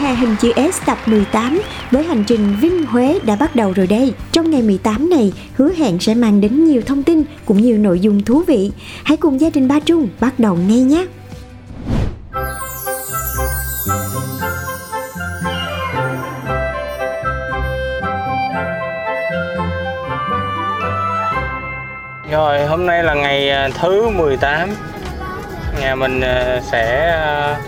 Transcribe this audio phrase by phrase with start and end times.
[0.00, 3.72] Mùa hè hình chữ S tập 18 với hành trình Vinh Huế đã bắt đầu
[3.72, 4.14] rồi đây.
[4.32, 8.00] Trong ngày 18 này, hứa hẹn sẽ mang đến nhiều thông tin cũng như nội
[8.00, 8.70] dung thú vị.
[9.04, 11.06] Hãy cùng gia đình Ba Trung bắt đầu ngay nhé.
[22.30, 24.68] Rồi hôm nay là ngày à, thứ 18
[25.80, 27.60] Nhà mình à, sẽ à,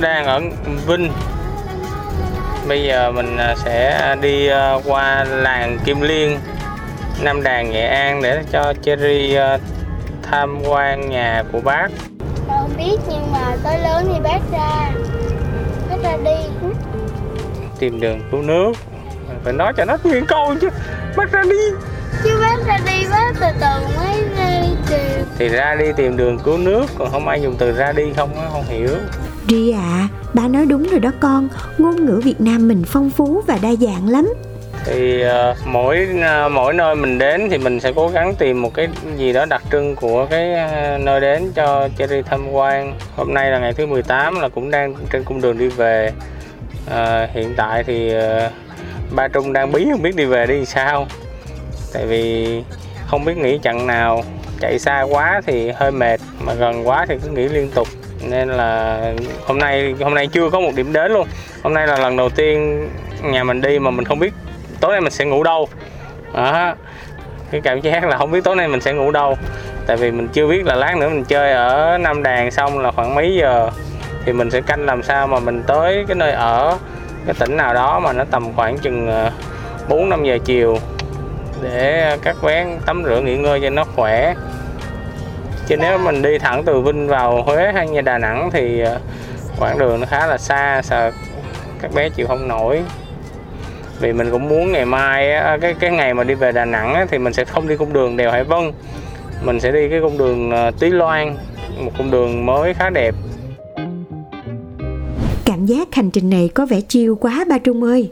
[0.00, 0.40] đang ở
[0.86, 1.12] Vinh.
[2.68, 6.38] Bây giờ mình à, sẽ đi à, qua làng Kim Liên
[7.22, 9.58] Nam Đàn Nghệ An để cho Cherry à,
[10.22, 11.88] tham quan nhà của bác.
[12.48, 14.90] Con không biết nhưng mà tới lớn thì bác ra
[15.90, 16.68] bác ra đi.
[17.78, 18.72] Tìm đường cứu nước.
[19.44, 20.68] Phải nói cho nó nguyên câu chứ.
[21.16, 21.86] Bác ra đi.
[22.24, 25.26] Chứ bác ra đi bác từ từ mới đi tìm.
[25.38, 28.40] Thì ra đi tìm đường cứu nước còn không ai dùng từ ra đi không
[28.40, 28.90] á không hiểu
[29.48, 33.42] Ri ạ, ba nói đúng rồi đó con, ngôn ngữ Việt Nam mình phong phú
[33.46, 34.34] và đa dạng lắm.
[34.84, 38.74] thì uh, mỗi uh, mỗi nơi mình đến thì mình sẽ cố gắng tìm một
[38.74, 42.98] cái gì đó đặc trưng của cái uh, nơi đến cho Cherry tham quan.
[43.16, 46.12] Hôm nay là ngày thứ 18 là cũng đang trên cung đường đi về.
[46.86, 48.52] Uh, hiện tại thì uh,
[49.16, 51.06] ba Trung đang bí không biết đi về đi sao.
[51.92, 52.62] Tại vì
[53.06, 54.22] không biết nghỉ chặng nào.
[54.60, 57.88] Chạy xa quá thì hơi mệt mà gần quá thì cứ nghỉ liên tục
[58.30, 59.00] nên là
[59.46, 61.28] hôm nay hôm nay chưa có một điểm đến luôn.
[61.62, 62.88] Hôm nay là lần đầu tiên
[63.22, 64.32] nhà mình đi mà mình không biết
[64.80, 65.68] tối nay mình sẽ ngủ đâu.
[66.34, 66.74] Đó.
[67.50, 69.36] Cái cảm giác là không biết tối nay mình sẽ ngủ đâu.
[69.86, 72.90] Tại vì mình chưa biết là lát nữa mình chơi ở Nam Đàn xong là
[72.90, 73.70] khoảng mấy giờ
[74.24, 76.78] thì mình sẽ canh làm sao mà mình tới cái nơi ở,
[77.26, 79.30] cái tỉnh nào đó mà nó tầm khoảng chừng ờ,
[79.88, 80.78] 4 5 giờ chiều
[81.62, 84.34] để các bé tắm rửa nghỉ ngơi cho nó khỏe
[85.66, 89.00] chứ nếu mình đi thẳng từ Vinh vào Huế hay như Đà Nẵng thì ờ,
[89.60, 91.10] quãng đường nó khá là xa sợ
[91.82, 92.82] các bé chịu không nổi
[94.00, 97.18] vì mình cũng muốn ngày mai cái cái ngày mà đi về Đà Nẵng thì
[97.18, 98.72] mình sẽ không đi cung đường đèo Hải Vân
[99.42, 101.36] mình sẽ đi cái cung đường ờ, Tí Loan
[101.78, 103.14] một cung đường mới khá đẹp
[105.44, 108.10] Cảm giác hành trình này có vẻ chiêu quá ba Trung ơi.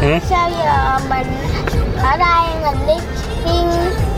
[0.00, 0.18] Hử?
[0.28, 1.55] sao giờ mình
[2.02, 2.94] ở đây mình đi
[3.44, 3.60] đi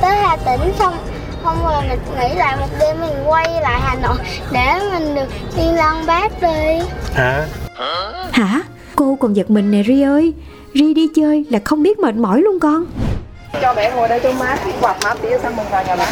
[0.00, 0.94] tới Hà Tĩnh xong
[1.44, 4.16] không rồi mình nghỉ lại một đêm mình quay lại Hà Nội
[4.52, 6.80] để mình được đi lăng bác đi
[7.14, 7.46] hả
[8.32, 8.60] Hả?
[8.96, 10.34] Cô còn giật mình nè Ri ơi.
[10.74, 12.86] Ri đi chơi là không biết mệt mỏi luôn con.
[13.62, 16.06] cho bé ngồi đây cho mát quạt mát tí xong mình vào nhà bác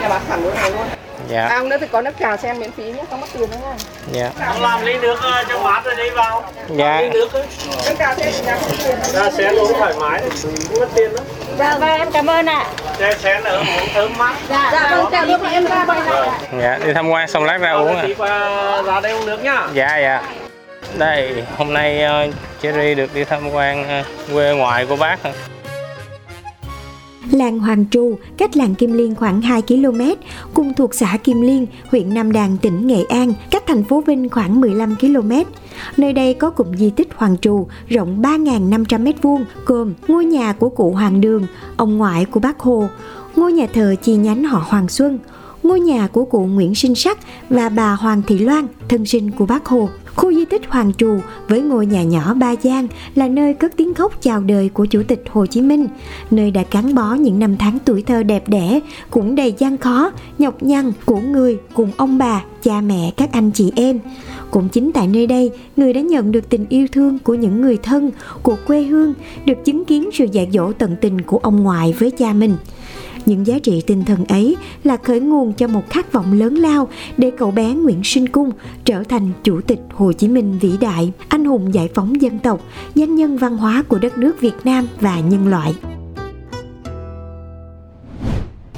[0.00, 0.86] nhà bác thẳng luôn này luôn
[1.28, 1.46] dạ.
[1.46, 3.56] À hôm nữa thì có nước trà sen miễn phí nhé không mất tiền nữa
[3.62, 3.76] nha.
[4.12, 4.46] Dạ.
[4.46, 6.44] Ông làm ly nước ờ, cho mát rồi đi vào.
[6.68, 7.00] Dạ.
[7.00, 7.44] Ly nước ấy.
[7.88, 8.96] nước trà sen thì nhà không tiền.
[9.12, 11.22] Ra xén uống thoải mái không mất tiền đó
[11.58, 12.66] dạ vâng em cảm ơn ạ.
[12.98, 14.34] Xe xén ở uống thơm mát.
[14.48, 16.28] Dạ vâng chào lúc em ra đây
[16.60, 18.02] dạ đi tham quan xong lát ra uống à.
[18.06, 20.22] chị qua ra đây uống nước nhá dạ dạ.
[20.94, 22.26] Đây hôm nay ờ,
[22.62, 24.02] Cherry được đi tham quan ờ,
[24.32, 25.18] quê ngoại của bác
[27.30, 30.00] Làng Hoàng Trù cách làng Kim Liên khoảng 2 km,
[30.54, 34.28] cùng thuộc xã Kim Liên, huyện Nam Đàn, tỉnh Nghệ An, cách thành phố Vinh
[34.28, 35.32] khoảng 15 km.
[35.96, 40.68] Nơi đây có cụm di tích Hoàng Trù rộng 3.500 m2, gồm ngôi nhà của
[40.68, 41.46] cụ Hoàng Đường,
[41.76, 42.88] ông ngoại của bác Hồ,
[43.36, 45.18] ngôi nhà thờ chi nhánh họ Hoàng Xuân,
[45.62, 47.18] ngôi nhà của cụ Nguyễn Sinh Sắc
[47.50, 49.88] và bà Hoàng Thị Loan, thân sinh của bác Hồ.
[50.16, 51.18] Khu di tích Hoàng Trù
[51.48, 55.02] với ngôi nhà nhỏ Ba Giang là nơi cất tiếng khóc chào đời của Chủ
[55.08, 55.88] tịch Hồ Chí Minh,
[56.30, 58.80] nơi đã gắn bó những năm tháng tuổi thơ đẹp đẽ,
[59.10, 63.50] cũng đầy gian khó, nhọc nhằn của người cùng ông bà, cha mẹ, các anh
[63.50, 64.00] chị em.
[64.50, 67.76] Cũng chính tại nơi đây, người đã nhận được tình yêu thương của những người
[67.76, 68.10] thân,
[68.42, 69.14] của quê hương,
[69.44, 72.56] được chứng kiến sự dạy dỗ tận tình của ông ngoại với cha mình.
[73.26, 76.88] Những giá trị tinh thần ấy là khởi nguồn cho một khát vọng lớn lao
[77.16, 78.50] để cậu bé Nguyễn Sinh Cung
[78.84, 82.60] trở thành Chủ tịch Hồ Chí Minh vĩ đại, anh hùng giải phóng dân tộc,
[82.94, 85.74] danh nhân văn hóa của đất nước Việt Nam và nhân loại.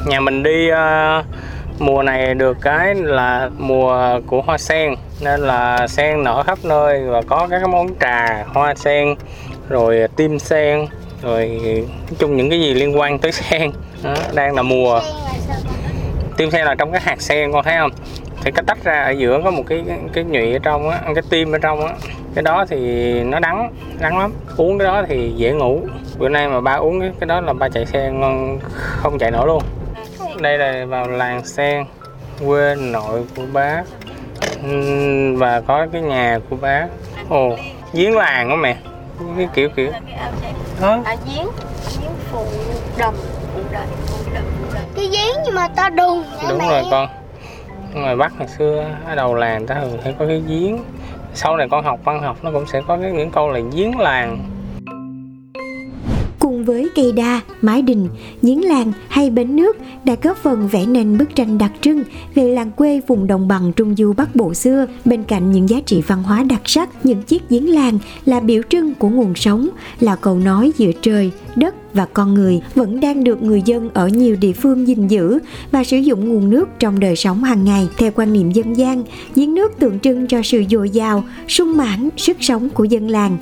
[0.06, 1.24] nhà mình đi uh,
[1.78, 7.02] mùa này được cái là mùa của hoa sen nên là sen nở khắp nơi
[7.06, 9.14] và có các món trà hoa sen
[9.68, 10.86] rồi tim sen
[11.22, 13.70] rồi nói chung những cái gì liên quan tới sen
[14.02, 15.00] đó, đang là mùa
[16.36, 17.90] tim sen là trong cái hạt sen con thấy không?
[18.40, 21.00] Thì cái tách ra ở giữa có một cái cái, cái nhụy ở trong á
[21.14, 21.94] cái tim ở trong á.
[22.34, 24.32] Cái đó thì nó đắng đắng lắm.
[24.56, 25.80] Uống cái đó thì dễ ngủ.
[26.18, 28.58] Bữa nay mà ba uống cái, cái đó là ba chạy xe ngon
[28.96, 29.62] không chạy nổi luôn.
[30.40, 31.84] Đây là vào làng sen
[32.46, 33.82] quê nội của bác
[35.36, 36.86] và có cái nhà của bác
[37.28, 37.56] ồ
[37.92, 38.76] giếng làng đó mẹ.
[39.36, 39.90] Cái kiểu kiểu.
[40.80, 41.46] À giếng,
[42.00, 42.44] giếng phụ
[42.98, 43.14] đầm,
[44.96, 46.68] cái giếng nhưng mà to đùng đúng mẹ.
[46.68, 47.08] rồi con.
[47.94, 50.78] Ngoài bắc ngày xưa ở đầu làng ta thường hay có cái giếng.
[51.34, 53.98] Sau này con học văn học nó cũng sẽ có cái những câu là giếng
[53.98, 54.38] làng.
[56.38, 58.08] Cùng với cây đa, mái đình,
[58.42, 62.02] giếng làng hay bến nước đã góp phần vẽ nên bức tranh đặc trưng
[62.34, 64.86] về làng quê vùng đồng bằng Trung Du Bắc Bộ xưa.
[65.04, 68.62] Bên cạnh những giá trị văn hóa đặc sắc, những chiếc giếng làng là biểu
[68.68, 69.68] trưng của nguồn sống,
[70.00, 74.08] là cầu nói giữa trời, đất và con người vẫn đang được người dân ở
[74.08, 75.38] nhiều địa phương gìn giữ
[75.70, 77.88] và sử dụng nguồn nước trong đời sống hàng ngày.
[77.98, 79.04] Theo quan niệm dân gian,
[79.34, 83.36] giếng nước tượng trưng cho sự dồi dào, sung mãn, sức sống của dân làng.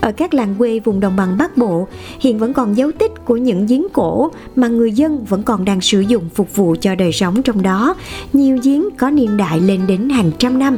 [0.00, 1.88] Ở các làng quê vùng đồng bằng Bắc Bộ,
[2.20, 5.80] hiện vẫn còn dấu tích của những giếng cổ mà người dân vẫn còn đang
[5.80, 7.94] sử dụng phục vụ cho đời sống trong đó.
[8.32, 10.76] Nhiều giếng có niên đại lên đến hàng trăm năm.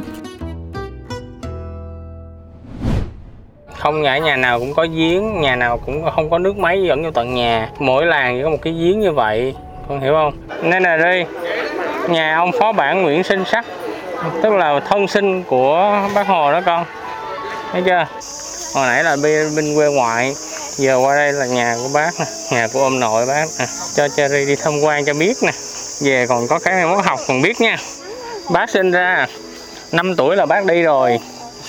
[3.79, 7.03] Không phải nhà nào cũng có giếng nhà nào cũng không có nước máy dẫn
[7.03, 7.69] vô tận nhà.
[7.79, 9.55] Mỗi làng chỉ có một cái giếng như vậy
[9.89, 10.33] con hiểu không?
[10.63, 11.25] Nên là đây
[12.09, 13.65] nhà ông phó bản Nguyễn Sinh Sắc
[14.43, 16.85] tức là thân sinh của bác Hồ đó con.
[17.71, 18.05] Thấy chưa?
[18.75, 20.33] Hồi nãy là bên, bên quê ngoại
[20.75, 23.65] giờ qua đây là nhà của bác nè nhà của ông nội bác nè.
[23.95, 25.51] Cho Cherry đi tham quan cho biết nè.
[26.01, 27.77] Về còn có cái món học còn biết nha.
[28.49, 29.27] Bác sinh ra
[29.91, 31.19] 5 tuổi là bác đi rồi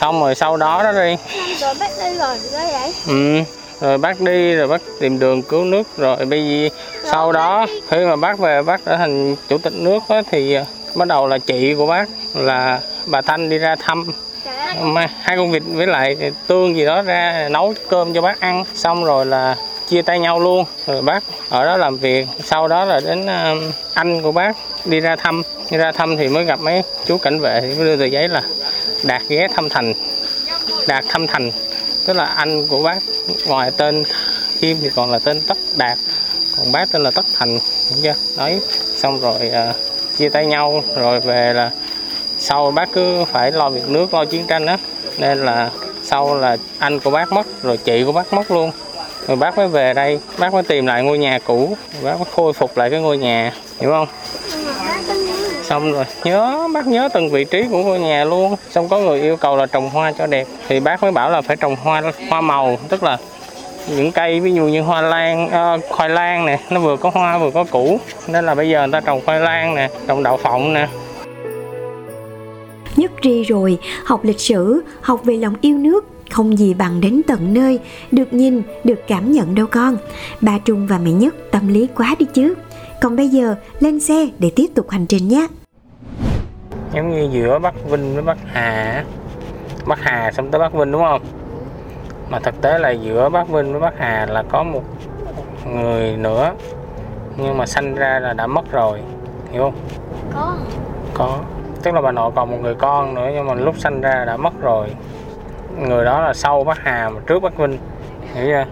[0.00, 1.16] xong rồi sau đó đó đi.
[1.60, 2.94] Rồi bác đi rồi đó vậy?
[3.06, 3.42] Ừ,
[3.80, 6.68] rồi bác đi rồi bác tìm đường cứu nước rồi bây giờ
[7.04, 10.64] sau đó khi mà bác về bác trở thành chủ tịch nước á, thì ờ,
[10.94, 14.06] bắt đầu là chị của bác là bà Thanh đi ra thăm.
[14.80, 18.64] Mà hai con vịt với lại tương gì đó ra nấu cơm cho bác ăn
[18.74, 19.56] xong rồi là
[19.88, 20.64] chia tay nhau luôn.
[20.86, 23.56] Rồi bác ở đó làm việc sau đó là đến ờ,
[23.94, 25.42] anh của bác đi ra thăm.
[25.70, 28.28] Đi ra thăm thì mới gặp mấy chú cảnh vệ thì mới đưa tờ giấy
[28.28, 28.42] là
[29.02, 29.94] đạt ghé thăm thành.
[30.86, 31.52] Đạt thăm thành.
[32.04, 32.98] Tức là anh của bác
[33.46, 34.04] ngoài tên
[34.60, 35.98] Kim thì còn là tên Tất Đạt.
[36.56, 37.58] Còn bác tên là Tất Thành
[37.88, 38.14] hiểu chưa?
[38.36, 38.60] Đấy
[38.96, 39.74] xong rồi à,
[40.16, 41.70] chia tay nhau rồi về là
[42.38, 44.78] sau bác cứ phải lo việc nước lo chiến tranh á.
[45.18, 45.70] Nên là
[46.02, 48.70] sau là anh của bác mất rồi chị của bác mất luôn.
[49.26, 51.76] Rồi bác mới về đây bác mới tìm lại ngôi nhà cũ.
[52.02, 54.08] Bác mới khôi phục lại cái ngôi nhà hiểu không?
[55.70, 56.04] Xong rồi.
[56.24, 58.56] Nhớ bác nhớ từng vị trí của ngôi nhà luôn.
[58.70, 60.46] Xong có người yêu cầu là trồng hoa cho đẹp.
[60.68, 62.78] Thì bác mới bảo là phải trồng hoa hoa màu.
[62.88, 63.18] Tức là
[63.96, 67.38] những cây ví dụ như hoa lan ờ, khoai lang nè nó vừa có hoa
[67.38, 67.98] vừa có củ.
[68.28, 70.88] Nên là bây giờ người ta trồng khoai lang nè trồng đậu phộng nè.
[72.96, 77.22] Nhất tri rồi, học lịch sử, học về lòng yêu nước, không gì bằng đến
[77.26, 77.78] tận nơi,
[78.10, 79.96] được nhìn, được cảm nhận đâu con.
[80.40, 82.54] Ba Trung và mẹ Nhất tâm lý quá đi chứ.
[83.00, 85.46] Còn bây giờ, lên xe để tiếp tục hành trình nhé
[86.92, 89.04] giống như giữa Bắc Vinh với Bắc Hà.
[89.86, 91.22] Bắc Hà xong tới Bắc Vinh đúng không?
[92.28, 94.82] Mà thực tế là giữa Bắc Vinh với Bắc Hà là có một
[95.66, 96.52] người nữa
[97.36, 99.00] nhưng mà sanh ra là đã mất rồi
[99.50, 99.74] hiểu không?
[100.34, 100.54] Có.
[101.14, 101.38] Có.
[101.82, 104.36] Tức là bà nội còn một người con nữa nhưng mà lúc sanh ra đã
[104.36, 104.88] mất rồi.
[105.78, 107.78] Người đó là sau Bắc Hà mà trước Bắc Vinh
[108.34, 108.64] hiểu chưa?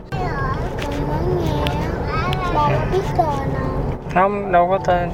[2.55, 2.71] Nào
[4.15, 5.11] không đâu có tên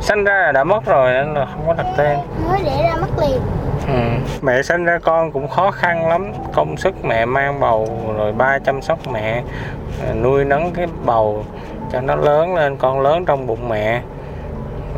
[0.00, 2.18] sanh ra là đã mất rồi nên là không có đặt tên.
[2.48, 3.40] Mới để ra mất liền.
[3.86, 4.20] Ừ.
[4.42, 6.32] Mẹ sinh ra con cũng khó khăn lắm.
[6.52, 9.42] Công sức mẹ mang bầu Rồi ba chăm sóc mẹ
[10.22, 11.44] Nuôi nấng cái bầu
[11.92, 14.00] Cho nó lớn lên Con lớn trong bụng mẹ.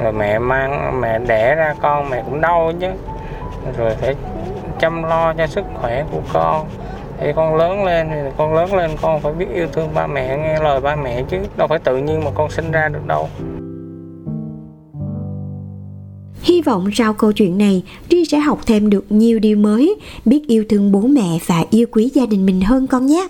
[0.02, 2.88] Rồi mẹ mang Mẹ đẻ ra con mẹ cũng đau chứ.
[3.78, 4.14] Rồi phải
[4.78, 6.66] chăm lo cho sức khỏe của con.
[7.20, 10.36] Thì con lớn lên thì con lớn lên con phải biết yêu thương ba mẹ
[10.36, 11.38] nghe lời ba mẹ chứ.
[11.56, 13.28] Đâu phải tự nhiên mà con sinh ra được đâu
[16.42, 20.42] Hy vọng sau câu chuyện này, Tri sẽ học thêm được nhiều điều mới, biết
[20.48, 23.28] yêu thương bố mẹ và yêu quý gia đình mình hơn con nhé.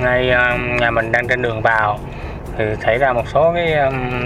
[0.00, 1.98] Ngày ờ, nhà mình đang trên đường vào
[2.58, 3.74] thì xảy ra một số cái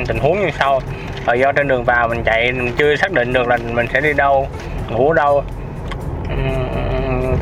[0.07, 0.81] tình huống như sau.
[1.25, 4.01] Và do trên đường vào mình chạy mình chưa xác định được là mình sẽ
[4.01, 4.49] đi đâu
[4.91, 5.45] ngủ đâu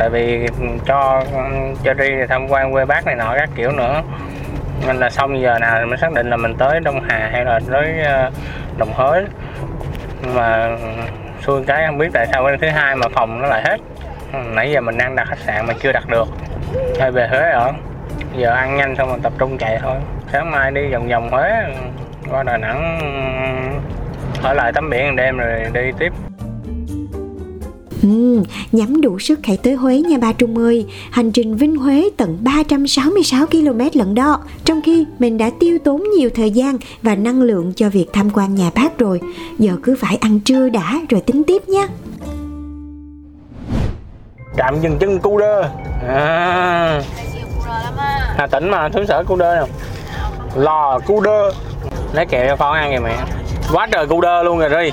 [0.02, 0.46] tại vì
[0.86, 1.22] cho
[1.84, 4.02] cho đi tham quan quê bác này nọ các kiểu nữa.
[4.86, 7.60] Nên là xong giờ nào mình xác định là mình tới Đông Hà hay là
[7.70, 8.30] tới ờ,
[8.76, 9.24] Đồng Hới.
[10.34, 10.68] Mà
[11.40, 13.76] xui cái không biết tại sao cái thứ hai mà phòng nó lại hết.
[14.32, 16.28] Ừ, nãy giờ mình đang đặt khách sạn mà chưa đặt được.
[17.00, 17.72] Hay về Huế ở.
[18.36, 19.96] Giờ ăn nhanh xong rồi tập trung chạy thôi.
[20.32, 21.50] Sáng mai đi vòng vòng Huế,
[22.30, 22.98] qua Đà Nẵng,
[24.42, 26.12] ở lại tắm biển một đêm rồi đi tiếp.
[28.02, 28.42] Ừ,
[28.72, 30.86] nhắm đủ sức hãy tới Huế nha ba Trung ơi.
[31.10, 34.38] Hành trình Vinh Huế tận 366 km lận đó.
[34.64, 38.30] Trong khi mình đã tiêu tốn nhiều thời gian và năng lượng cho việc tham
[38.34, 39.20] quan nhà bác rồi.
[39.58, 41.86] Giờ cứ phải ăn trưa đã rồi tính tiếp nhé.
[44.56, 45.62] Trạm dừng chân Cu Đơ.
[46.08, 47.02] À,
[48.36, 49.72] Hà Tĩnh mà xứ sở Cu Đơ nè.
[50.54, 51.52] Lò Cu Đơ.
[52.12, 53.16] Lấy kẹo cho con ăn kìa mẹ.
[53.72, 54.92] Quá trời Cu Đơ luôn rồi đi.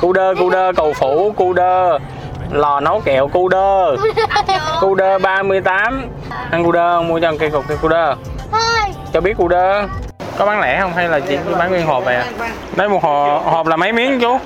[0.00, 1.98] Cu Đơ Cu Đơ cầu phủ Cu Đơ
[2.52, 3.96] lò nấu kẹo Cu Đơ
[4.80, 6.08] Cu Đơ 38
[6.50, 8.14] ăn Cu Đơ không mua cho cây cục cây Cu Đơ
[9.12, 9.86] cho biết Cu Đơ
[10.38, 12.24] có bán lẻ không hay là chỉ bán nguyên hộp vậy à?
[12.76, 14.38] Đây một hộp, hộp là mấy miếng chú?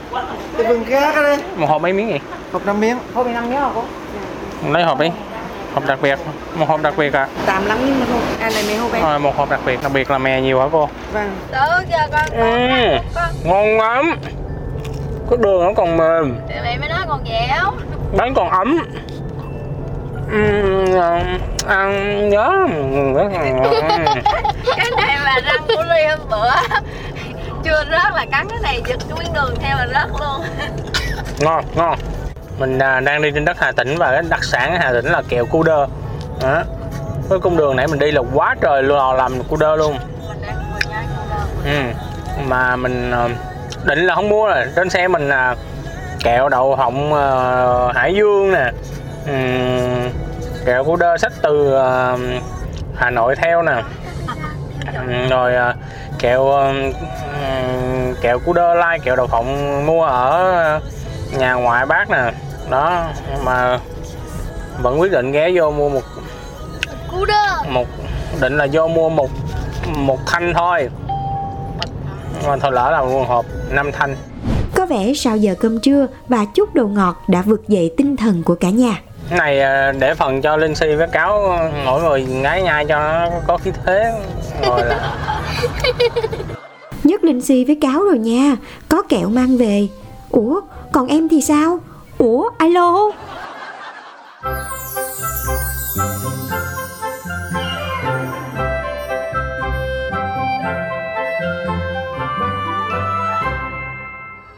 [1.56, 2.18] Một hộp mấy miếng gì?
[2.52, 2.98] Hộp 5 miếng.
[3.14, 3.82] Mình ăn nhớ hả cô?
[4.70, 5.10] Lấy hộp đi.
[5.74, 6.18] Hộp đặc biệt,
[6.54, 7.28] một hộp đặc biệt à?
[7.46, 8.20] Tạm lắm nhưng mà thôi.
[8.40, 9.02] À này mẹ hộp em.
[9.02, 10.88] Rồi một hộp đặc biệt, đặc biệt là mè nhiều hả cô?
[11.12, 11.30] Vâng.
[11.52, 12.98] Được giờ con Ừ,
[13.44, 14.14] ngon lắm.
[15.30, 17.72] Cái đường nó còn mềm, Thì mẹ mới nói còn dẻo
[18.16, 18.78] bánh còn ấm.
[20.30, 20.40] Ừ,
[21.66, 22.66] ăn nhớ
[24.76, 26.50] Cái này mà răng của Ly hôm bữa
[27.64, 30.46] Chưa rớt là cắn cái này giật cái miếng đường theo là rớt luôn
[31.40, 31.98] ngon ngon
[32.58, 35.06] mình à, đang đi trên đất Hà Tĩnh và cái đặc sản ở Hà Tĩnh
[35.06, 35.86] là kẹo cu đơ
[36.42, 36.62] đó.
[37.30, 39.98] cái cung đường nãy mình đi là quá trời lò làm cu đơ luôn
[41.64, 41.80] ừ.
[42.48, 43.28] mà mình à,
[43.84, 45.56] định là không mua rồi trên xe mình là
[46.26, 48.72] kẹo đậu phộng à, Hải Dương nè
[49.26, 50.10] Ừm,
[50.64, 52.16] kẹo cu đơ xách từ à,
[52.96, 53.82] Hà Nội theo nè.
[54.94, 55.74] Ừm, rồi à,
[56.18, 56.52] kẹo
[58.20, 60.80] kẹo cu đơ lai kẹo đậu phộng mua ở
[61.38, 62.32] nhà ngoại bác nè.
[62.70, 63.04] Đó
[63.44, 63.78] mà
[64.78, 66.02] vẫn quyết định ghé vô mua một
[67.68, 67.86] một
[68.40, 69.30] định là vô mua một
[69.86, 70.88] một thanh thôi.
[72.46, 74.16] Mà thôi lỡ là một hộp năm thanh
[74.88, 78.42] Có vẻ sau giờ cơm trưa và chút đồ ngọt đã vực dậy tinh thần
[78.42, 79.02] của cả nhà.
[79.30, 83.30] Này à, để phần cho linh si với cáo mỗi người ngái nhai cho nó
[83.46, 84.12] có khí thế
[84.66, 85.16] rồi là
[87.04, 88.56] Nhất Linh Si với cáo rồi nha
[88.88, 89.88] Có kẹo mang về.
[90.30, 90.60] Ủa
[90.92, 91.78] còn em thì sao?
[92.18, 93.10] Ủa alo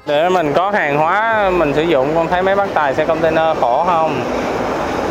[0.09, 3.57] để mình có hàng hóa mình sử dụng con thấy mấy bác tài xe container
[3.61, 4.25] khổ không?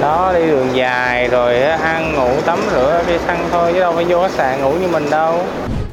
[0.01, 4.05] Đó đi đường dài rồi ăn ngủ tắm rửa đi xăng thôi chứ đâu phải
[4.05, 5.39] vô khách sạn ngủ như mình đâu.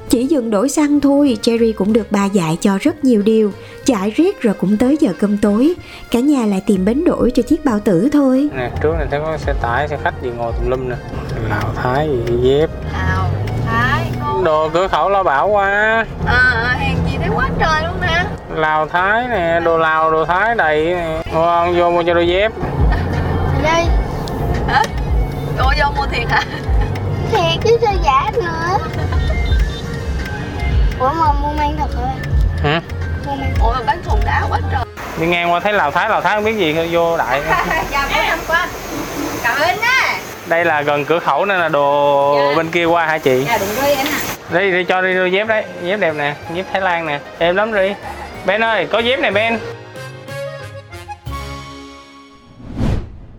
[0.08, 3.52] Chỉ dừng đổi xăng thôi Cherry cũng được bà dạy cho rất nhiều điều.
[3.84, 5.75] Chạy riết rồi cũng tới giờ cơm tối.
[6.11, 8.49] Cả nhà lại tìm bến đổi cho chiếc bao tử thôi.
[8.56, 10.96] Nè trước này thấy có xe tải xe khách gì ngồi tùm lum nè.
[11.50, 12.70] Lào thái gì dép.
[12.92, 13.26] Nào
[13.66, 14.04] Thái
[14.44, 18.25] đồ cửa khẩu lo bảo qua Ờ hàng gì thấy quá trời luôn nè
[18.56, 21.23] lào thái nè đồ lào đồ thái đầy nè.
[21.32, 22.52] Ngon vô mua cho đôi dép.
[23.62, 23.84] Đây.
[24.68, 24.82] Hả?
[25.58, 26.42] Cô vô mua thiệt hả?
[27.32, 28.78] Thiệt chứ sao giả nữa.
[30.99, 32.08] Ủa mà mua mang thật rồi
[32.62, 32.80] hả?
[33.26, 34.84] Mua mang Ủa mà bán thùng đá quá trời.
[35.20, 37.42] Đi ngang qua thấy lào thái lào thái không biết gì vô đại.
[37.90, 38.68] Chào cô tham quan
[39.42, 40.16] Cảm ơn á.
[40.46, 42.56] Đây là gần cửa khẩu nên là đồ Dạ.
[42.56, 43.44] bên kia qua hả chị?
[43.49, 44.18] Dạ đúng rồi anh ạ.
[44.50, 45.64] Đi đi cho đi đôi dép đấy.
[45.82, 47.20] Dép đẹp nè dép thái lan nè.
[47.38, 47.94] Êm lắm đi
[48.47, 49.59] ben ơi có dép này ben.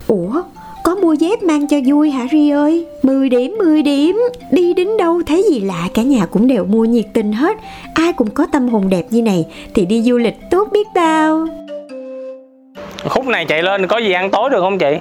[0.07, 0.41] Ủa
[0.83, 2.85] có mua dép mang cho vui hả Ri ơi?
[3.03, 4.21] 10 điểm 10 điểm.
[4.51, 7.57] Đi đến đâu thấy gì lạ cả nhà cũng đều mua nhiệt tình hết.
[7.93, 11.47] Ai cũng có tâm hồn đẹp như này Thì đi du lịch tốt biết bao.
[13.09, 14.97] Khúc này chạy lên có gì ăn tối được không chị?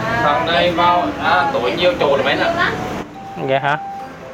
[0.00, 2.52] Thằng đây vào à, tối nhiều chỗ rồi mấy nè.
[3.48, 3.78] dạ hả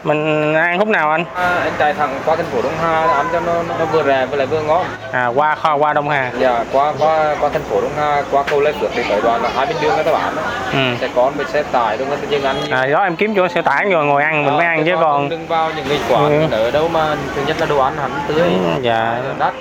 [0.05, 3.27] mình ăn khúc nào anh À, anh chạy thẳng qua thành phố Đông Hà ăn
[3.33, 4.85] cho nó, nó vừa rẻ và lại vừa ngon.
[5.13, 8.43] à qua kho qua đông hà Dạ, qua qua qua thành phố Đông Hà, qua
[8.51, 10.43] cầu Lê Phước thì tới đoạn là hai bên đường người ta bán đó.
[10.73, 10.79] ừ.
[11.01, 12.57] Xe con với xe tải đâu người ta dừng ăn.
[12.71, 15.29] à đó em kiếm chỗ xe tải rồi ngồi ăn mình mới ăn chứ còn
[15.29, 16.57] đừng vào những cái quán Ừ.
[16.57, 18.39] ở đâu mà thứ nhất là đồ ăn hắn tươi.
[18.43, 19.55] Ừ, dạ Đắt.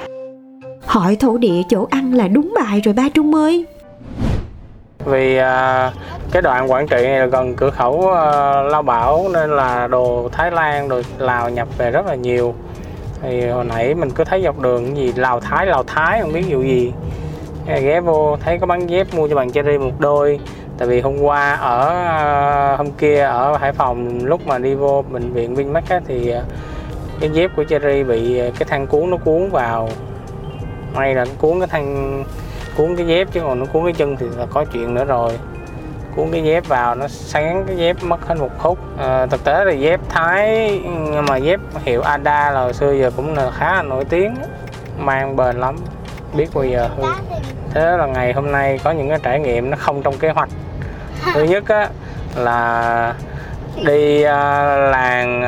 [0.86, 3.66] Hỏi thổ địa chỗ ăn là đúng bài rồi ba Trung ơi
[5.06, 5.92] vì à,
[6.32, 10.30] cái đoạn Quảng Trị này là gần cửa khẩu à, Lao Bảo nên là đồ
[10.32, 12.56] Thái Lan đồ Lào nhập về rất là nhiều.
[13.22, 16.34] Thì hồi nãy mình cứ thấy dọc đường cái gì Lào Thái Lào Thái không
[16.34, 16.94] biết vụ gì.
[17.66, 20.40] Ghé vô thấy có bán dép mua cho bạn Cherry một đôi.
[20.78, 25.04] Tại vì hôm qua ở à, hôm kia ở Hải Phòng lúc mà đi vô
[25.10, 26.42] bệnh viện Vinmec á, thì à,
[27.20, 29.90] cái dép của Cherry bị à, cái thang cuốn nó cuốn vào.
[30.96, 32.24] May là cuốn cái thang
[32.80, 35.32] cuốn cái dép chứ còn nó cuốn cái chân thì là có chuyện nữa rồi.
[36.16, 38.80] Cuốn cái dép vào nó sáng cái dép mất hết một khúc.
[38.98, 43.12] À, thực tế là dép Thái nhưng mà dép hiệu Ada là hồi xưa giờ
[43.16, 44.36] cũng là khá là nổi tiếng
[44.98, 45.76] mang bền lắm.
[46.34, 47.14] Biết bao giờ hơn.
[47.74, 50.50] Thế là ngày hôm nay có những cái trải nghiệm nó không trong kế hoạch.
[51.34, 51.90] Thứ nhất á
[52.36, 53.14] là
[53.86, 54.30] đi uh,
[54.92, 55.44] làng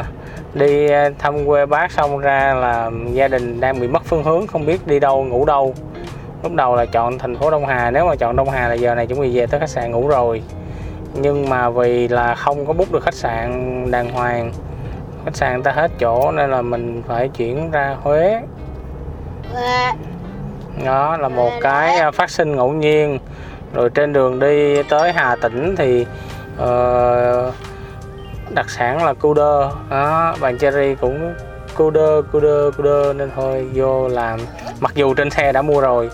[0.00, 0.04] uh,
[0.56, 0.88] đi
[1.18, 4.86] thăm quê bác xong ra là gia đình đang bị mất phương hướng không biết
[4.86, 5.74] đi đâu ngủ đâu
[6.42, 8.94] lúc đầu là chọn thành phố Đông Hà nếu mà chọn Đông Hà là giờ
[8.94, 10.42] này chuẩn bị về tới khách sạn ngủ rồi.
[11.14, 14.52] Nhưng mà vì là không có bút được khách sạn đàng hoàng
[15.24, 18.40] khách sạn ta hết chỗ nên là mình phải chuyển ra Huế.
[20.84, 23.18] Đó là một cái à, phát sinh ngẫu nhiên.
[23.74, 26.06] Rồi trên đường đi tới Hà Tĩnh thì
[26.58, 27.52] ờ,
[28.50, 29.70] đặc sản là cu đơ.
[29.90, 31.34] Đó bạn cherry cũng
[31.76, 34.40] cu đơ cu đơ cu đơ nên thôi vô làm.
[34.80, 36.10] Mặc dù trên xe đã mua rồi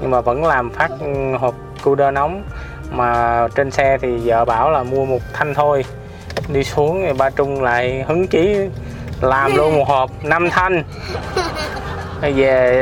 [0.00, 0.90] nhưng mà vẫn làm phát
[1.40, 2.42] hộp cu đơ nóng.
[2.90, 5.84] Mà trên xe thì vợ bảo là mua một thanh thôi.
[6.48, 8.56] Đi xuống thì ba trung lại hứng chí
[9.20, 10.82] làm luôn một hộp năm thanh.
[12.20, 12.32] Về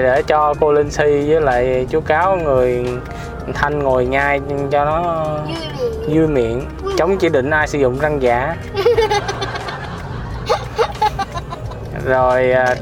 [0.02, 2.86] để cho cô Linh Si với lại chú cáo người
[3.54, 4.40] thanh ngồi nhai
[4.70, 5.24] cho nó
[6.08, 6.66] vui miệng.
[6.96, 8.56] Chống chỉ định ai sử dụng răng giả.
[12.04, 12.74] Rồi à,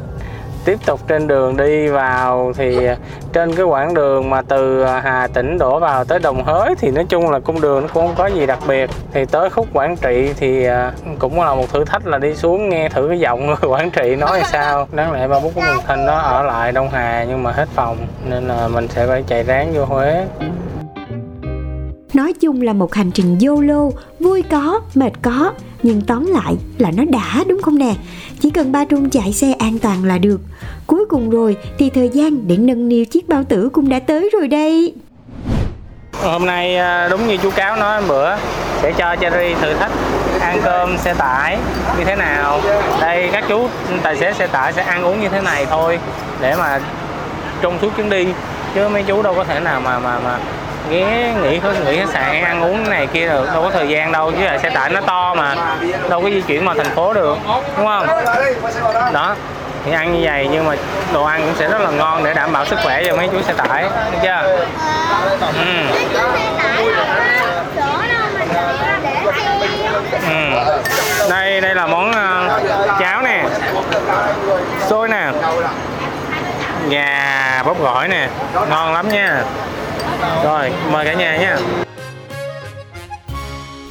[0.65, 2.97] tiếp tục trên đường đi vào thì à,
[3.33, 6.91] trên cái quãng đường mà từ à, Hà Tĩnh đổ vào tới Đồng Hới thì
[6.91, 8.91] nói chung là cung đường nó cũng không có gì đặc biệt.
[9.13, 12.69] Thì tới khúc Quảng Trị thì à, cũng là một thử thách là đi xuống
[12.69, 14.89] nghe thử cái giọng người Quảng Trị nói là sao.
[14.93, 17.69] Đáng lẽ ba bút của mình thanh nó ở lại Đông Hà nhưng mà hết
[17.75, 17.97] phòng
[18.29, 20.27] nên là mình sẽ phải chạy ráng vô Huế.
[22.15, 25.53] Nói chung là một hành trình vô lô vui có, mệt có,
[25.83, 27.95] nhưng tóm lại là nó đã, đúng không nè?
[28.41, 30.41] Chỉ cần ba Trung chạy xe an toàn là được.
[30.87, 34.31] Cuối cùng rồi thì thời gian để nâng niu chiếc bao tử cũng đã tới
[34.33, 34.95] rồi đây.
[36.23, 38.37] hôm nay à, đúng như chú cáo nói bữa,
[38.83, 39.91] sẽ cho Cherry thử thách
[40.41, 41.59] ăn cơm xe tải
[41.99, 42.61] như thế nào
[43.01, 43.69] đây, các chú
[44.03, 45.99] tài xế xe tải sẽ ăn uống như thế này thôi,
[46.41, 46.81] để mà
[47.63, 48.27] trong suốt chuyến đi
[48.75, 50.39] chứ mấy chú đâu có thể nào mà mà mà
[50.91, 54.33] ghé nghỉ nghỉ khách sạn ăn uống này kia được đâu có thời gian đâu
[54.33, 55.55] chứ là xe tải nó to mà
[56.09, 57.39] đâu có di chuyển vào thành phố được
[57.77, 58.07] đúng không
[59.13, 59.37] đó
[59.85, 60.75] thì ăn như vậy nhưng mà
[61.13, 63.43] đồ ăn cũng sẽ rất là ngon để đảm bảo sức khỏe cho mấy chú
[63.43, 64.67] xe tải được chưa
[65.41, 65.83] ừ.
[70.29, 70.73] Ừ.
[71.31, 73.45] đây đây là món uh, cháo nè
[74.89, 75.31] xôi nè
[76.89, 79.45] gà bốc gỏi nè ngon lắm nha
[80.45, 81.59] rồi mời cả nhà nha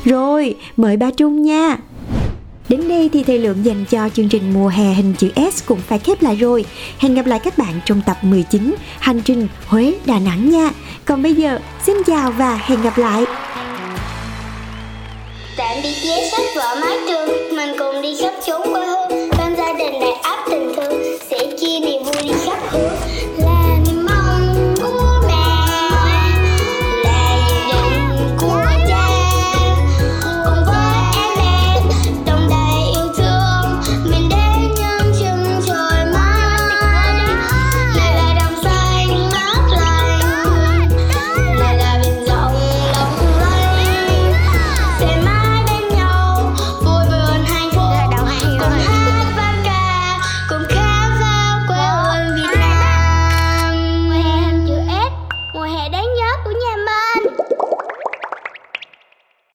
[0.05, 1.77] Rồi, mời ba Trung nha.
[2.69, 5.79] Đến đây thì thời lượng dành cho chương trình mùa hè hình chữ S cũng
[5.87, 6.65] phải khép lại rồi.
[6.99, 10.69] Hẹn gặp lại các bạn trong tập 19 Hành trình Huế Đà Nẵng nha.
[11.05, 13.25] Còn bây giờ, xin chào và hẹn gặp lại.
[15.57, 16.97] Tạm biệt vé sách vở mái